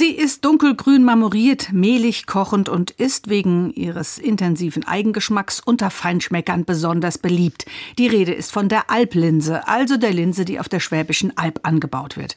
[0.00, 7.18] Sie ist dunkelgrün marmoriert, mehlig kochend und ist wegen ihres intensiven Eigengeschmacks unter Feinschmeckern besonders
[7.18, 7.66] beliebt.
[7.98, 12.16] Die Rede ist von der Alplinse, also der Linse, die auf der Schwäbischen Alb angebaut
[12.16, 12.36] wird.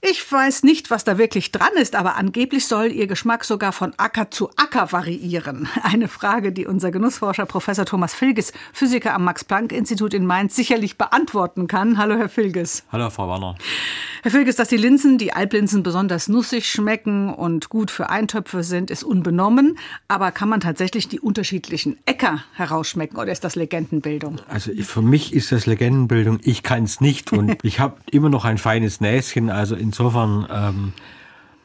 [0.00, 3.92] Ich weiß nicht, was da wirklich dran ist, aber angeblich soll ihr Geschmack sogar von
[3.96, 5.68] Acker zu Acker variieren.
[5.82, 11.66] Eine Frage, die unser Genussforscher Professor Thomas Filges, Physiker am Max-Planck-Institut in Mainz, sicherlich beantworten
[11.66, 11.98] kann.
[11.98, 12.84] Hallo, Herr Filges.
[12.92, 13.56] Hallo, Frau Warner.
[14.22, 18.90] Herr Filges, dass die Linsen, die Alplinsen, besonders nussig schmecken und gut für Eintöpfe sind,
[18.90, 19.78] ist unbenommen.
[20.08, 24.40] Aber kann man tatsächlich die unterschiedlichen Äcker herausschmecken oder ist das Legendenbildung?
[24.48, 26.40] Also für mich ist das Legendenbildung.
[26.42, 29.50] Ich kann es nicht und ich habe immer noch ein feines Näschen.
[29.50, 30.92] Also insofern ähm,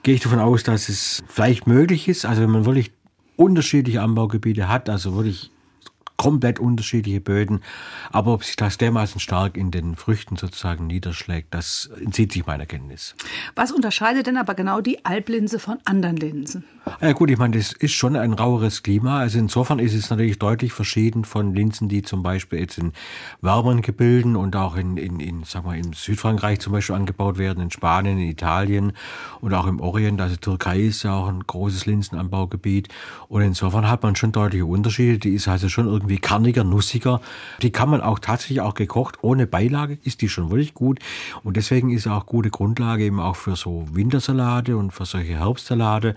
[0.04, 2.26] gehe ich davon aus, dass es vielleicht möglich ist.
[2.26, 2.92] Also wenn man wirklich
[3.36, 5.50] unterschiedliche Anbaugebiete hat, also wirklich
[6.18, 7.62] komplett unterschiedliche Böden.
[8.12, 12.66] Aber ob sich das dermaßen stark in den Früchten sozusagen niederschlägt, das entzieht sich meiner
[12.66, 13.16] Kenntnis.
[13.56, 16.64] Was unterscheidet denn aber genau die Alplinse von anderen Linsen?
[17.00, 19.20] Ja gut, ich meine, das ist schon ein raueres Klima.
[19.20, 22.92] Also insofern ist es natürlich deutlich verschieden von Linsen, die zum Beispiel jetzt in
[23.42, 27.64] wärmeren Gebilden und auch in, in, in sag mal, in Südfrankreich zum Beispiel angebaut werden,
[27.64, 28.92] in Spanien, in Italien
[29.40, 30.20] und auch im Orient.
[30.20, 32.90] Also Türkei ist ja auch ein großes Linsenanbaugebiet.
[33.30, 35.20] Und insofern hat man schon deutliche Unterschiede.
[35.20, 37.22] Die ist also schon irgendwie kerniger, nussiger.
[37.62, 41.00] Die kann man auch tatsächlich auch gekocht, ohne Beilage ist die schon wirklich gut.
[41.44, 46.16] Und deswegen ist auch gute Grundlage eben auch für so Wintersalate und für solche Herbstsalate.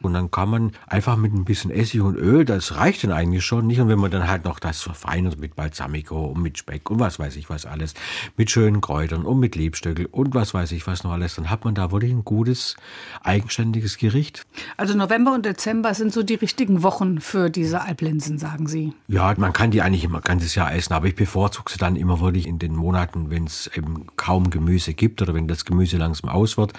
[0.00, 3.44] Und dann kann man einfach mit ein bisschen Essig und Öl, das reicht dann eigentlich
[3.44, 3.80] schon nicht.
[3.80, 7.18] Und wenn man dann halt noch das verfeinert mit Balsamico und mit Speck und was
[7.18, 7.94] weiß ich was alles,
[8.36, 11.64] mit schönen Kräutern und mit Liebstöckel und was weiß ich was noch alles, dann hat
[11.64, 12.76] man da wirklich ein gutes,
[13.22, 14.46] eigenständiges Gericht.
[14.76, 18.92] Also November und Dezember sind so die richtigen Wochen für diese Alplinsen, sagen Sie.
[19.08, 22.20] Ja, man kann die eigentlich immer ganzes Jahr essen, aber ich bevorzuge sie dann immer
[22.20, 26.30] wirklich in den Monaten, wenn es eben kaum Gemüse gibt oder wenn das Gemüse langsam
[26.30, 26.72] aus wird.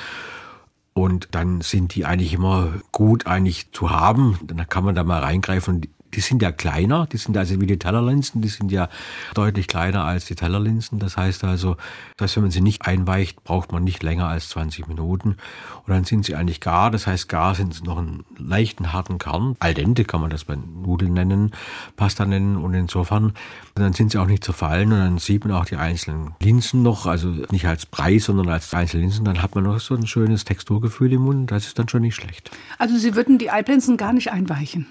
[1.00, 4.38] Und dann sind die eigentlich immer gut eigentlich zu haben.
[4.44, 7.78] Dann kann man da mal reingreifen die sind ja kleiner, die sind also wie die
[7.78, 8.90] Tellerlinsen, die sind ja
[9.34, 11.00] deutlich kleiner als die Tellerlinsen.
[11.00, 11.78] Das heißt also,
[12.18, 15.38] dass wenn man sie nicht einweicht, braucht man nicht länger als 20 Minuten.
[15.86, 16.92] Und dann sind sie eigentlich gar.
[16.92, 19.56] Das heißt, gar sind sie noch einen leichten, harten Kern.
[19.60, 21.52] Al dente kann man das bei Nudeln nennen,
[21.96, 22.58] Pasta nennen.
[22.58, 23.34] Und insofern,
[23.76, 24.92] dann sind sie auch nicht zerfallen.
[24.92, 28.74] Und dann sieht man auch die einzelnen Linsen noch, also nicht als Brei, sondern als
[28.74, 29.26] einzelne Linsen.
[29.26, 31.52] Dann hat man noch so ein schönes Texturgefühl im Mund.
[31.52, 32.52] Das ist dann schon nicht schlecht.
[32.78, 34.88] Also Sie würden die Alplinsen gar nicht einweichen?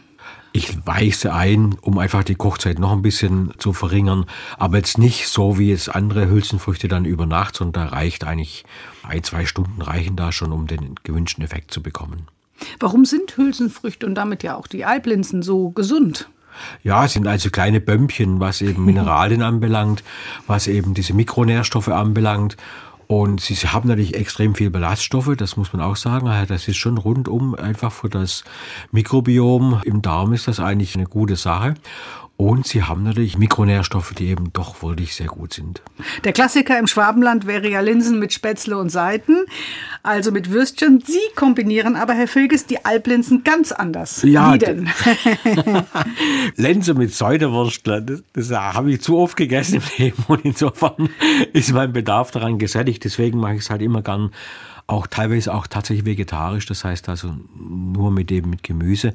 [0.53, 4.25] Ich weiche ein, um einfach die Kochzeit noch ein bisschen zu verringern,
[4.57, 8.65] aber jetzt nicht so wie es andere Hülsenfrüchte dann über Nacht, sondern da reicht eigentlich
[9.03, 12.27] ein, zwei Stunden reichen da schon, um den gewünschten Effekt zu bekommen.
[12.81, 16.29] Warum sind Hülsenfrüchte und damit ja auch die Alplinsen so gesund?
[16.83, 20.03] Ja, es sind also kleine Bömmchen, was eben Mineralien anbelangt,
[20.47, 22.57] was eben diese Mikronährstoffe anbelangt.
[23.09, 26.31] Und sie haben natürlich extrem viel Ballaststoffe, das muss man auch sagen.
[26.47, 28.45] Das ist schon rundum einfach für das
[28.93, 31.75] Mikrobiom im Darm ist das eigentlich eine gute Sache.
[32.41, 35.83] Und sie haben natürlich Mikronährstoffe, die eben doch wirklich sehr gut sind.
[36.23, 39.39] Der Klassiker im Schwabenland wäre ja Linsen mit Spätzle und Seiten,
[40.05, 41.03] also mit Würstchen.
[41.05, 44.23] Sie kombinieren aber, Herr Filges, die Alplinsen ganz anders.
[44.23, 44.89] Ja, Wie denn?
[46.55, 51.09] Linse mit Säudewürstel, das, das habe ich zu oft gegessen im Leben und insofern
[51.53, 53.03] ist mein Bedarf daran gesättigt.
[53.03, 54.31] Deswegen mache ich es halt immer gern
[54.89, 59.13] auch teilweise auch tatsächlich vegetarisch, das heißt also nur mit dem mit Gemüse.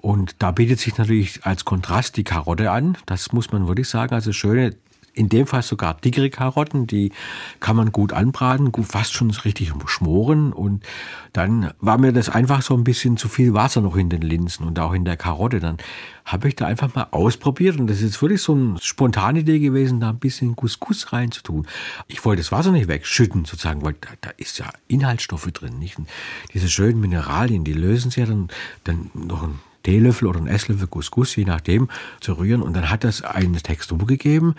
[0.00, 2.96] Und da bietet sich natürlich als Kontrast die Karotte an.
[3.06, 4.14] Das muss man wirklich sagen.
[4.14, 4.76] Also schöne
[5.16, 7.10] in dem Fall sogar dickere Karotten, die
[7.58, 10.52] kann man gut anbraten, gut, fast schon richtig schmoren.
[10.52, 10.84] Und
[11.32, 14.66] dann war mir das einfach so ein bisschen zu viel Wasser noch in den Linsen
[14.66, 15.58] und auch in der Karotte.
[15.58, 15.78] Dann
[16.26, 20.00] habe ich da einfach mal ausprobiert und das ist wirklich so eine spontane Idee gewesen,
[20.00, 21.66] da ein bisschen Couscous reinzutun.
[22.08, 25.98] Ich wollte das Wasser nicht wegschütten, sozusagen, weil da, da ist ja Inhaltsstoffe drin, nicht?
[25.98, 26.08] Und
[26.52, 28.48] diese schönen Mineralien, die lösen sich ja dann,
[28.84, 31.88] dann noch ein Teelöffel oder ein Esslöffel Couscous, je nachdem,
[32.20, 32.60] zu rühren.
[32.60, 34.56] Und dann hat das eine Textur gegeben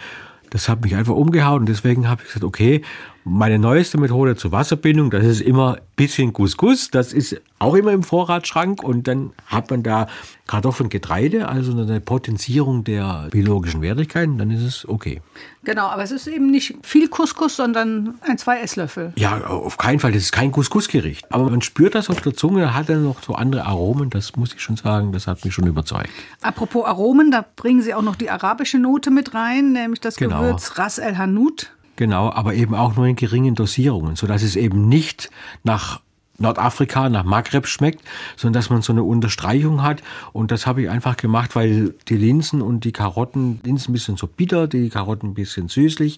[0.50, 2.82] das hat mich einfach umgehauen und deswegen habe ich gesagt, okay,
[3.30, 7.92] meine neueste Methode zur Wasserbindung, das ist immer ein bisschen Couscous, das ist auch immer
[7.92, 10.08] im Vorratsschrank und dann hat man da
[10.46, 15.22] Kartoffeln, Getreide, also eine Potenzierung der biologischen Wertigkeiten, dann ist es okay.
[15.64, 19.12] Genau, aber es ist eben nicht viel Couscous, sondern ein, zwei Esslöffel.
[19.18, 21.30] Ja, auf keinen Fall, das ist kein Couscous-Gericht.
[21.32, 24.54] Aber man spürt das auf der Zunge, hat er noch so andere Aromen, das muss
[24.54, 26.10] ich schon sagen, das hat mich schon überzeugt.
[26.42, 30.42] Apropos Aromen, da bringen Sie auch noch die arabische Note mit rein, nämlich das genau.
[30.42, 31.68] Gewürz Ras El Hanout.
[31.98, 35.32] Genau, aber eben auch nur in geringen Dosierungen, sodass es eben nicht
[35.64, 36.00] nach
[36.38, 38.02] Nordafrika, nach Maghreb schmeckt,
[38.36, 40.04] sondern dass man so eine Unterstreichung hat.
[40.32, 44.16] Und das habe ich einfach gemacht, weil die Linsen und die Karotten, Linsen ein bisschen
[44.16, 46.18] so bitter, die Karotten ein bisschen süßlich.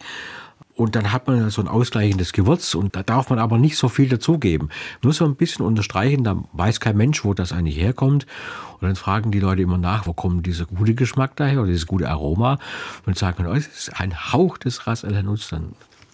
[0.76, 3.90] Und dann hat man so ein ausgleichendes Gewürz und da darf man aber nicht so
[3.90, 4.70] viel dazugeben.
[5.02, 8.26] Nur so ein bisschen unterstreichen, da weiß kein Mensch, wo das eigentlich herkommt.
[8.80, 11.86] Und dann fragen die Leute immer nach, wo kommt dieser gute Geschmack daher oder dieses
[11.86, 12.60] gute Aroma?
[13.06, 15.12] Und sagen, oh, es ist ein Hauch des Ras el.
[15.12, 15.28] Dann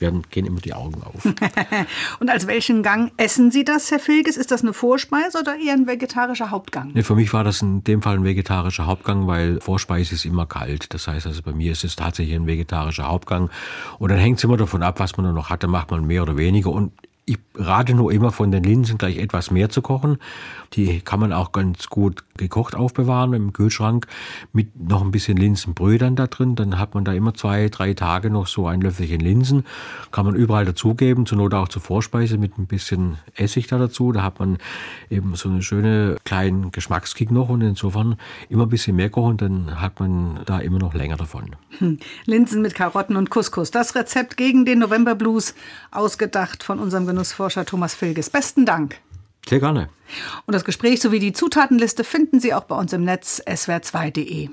[0.05, 1.25] werden, gehen immer die Augen auf.
[2.19, 4.37] und als welchen Gang essen Sie das, Herr Filges?
[4.37, 6.91] Ist das eine Vorspeise oder eher ein vegetarischer Hauptgang?
[6.93, 10.45] Nee, für mich war das in dem Fall ein vegetarischer Hauptgang, weil Vorspeise ist immer
[10.45, 10.93] kalt.
[10.93, 13.49] Das heißt also, bei mir ist es tatsächlich ein vegetarischer Hauptgang.
[13.99, 15.63] Und dann hängt es immer davon ab, was man noch hat.
[15.63, 16.69] Dann macht man mehr oder weniger.
[16.69, 16.91] Und
[17.27, 20.19] ich rate nur immer von den Linsen gleich etwas mehr zu kochen.
[20.73, 24.05] Die kann man auch ganz gut gekocht aufbewahren im Kühlschrank
[24.53, 26.55] mit noch ein bisschen Linsenbrühe da drin.
[26.55, 29.65] Dann hat man da immer zwei, drei Tage noch so ein Löffelchen Linsen.
[30.11, 34.11] Kann man überall dazugeben, zur Not auch zur Vorspeise mit ein bisschen Essig da dazu.
[34.11, 34.57] Da hat man
[35.09, 38.17] eben so eine schöne kleinen Geschmackskick noch und insofern
[38.49, 41.55] immer ein bisschen mehr kochen, dann hat man da immer noch länger davon.
[41.79, 41.99] Hm.
[42.25, 43.71] Linsen mit Karotten und Couscous.
[43.71, 45.55] Das Rezept gegen den Novemberblues,
[45.91, 48.29] ausgedacht von unserem Genussforscher Thomas Filges.
[48.29, 48.97] Besten Dank.
[49.47, 49.87] Sehr gerne.
[50.45, 54.43] Und das Gespräch sowie die Zutatenliste finden Sie auch bei uns im Netz swr2.de.